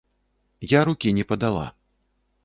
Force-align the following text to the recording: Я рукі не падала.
Я 0.71 0.79
рукі 0.89 1.11
не 1.17 1.25
падала. 1.33 1.65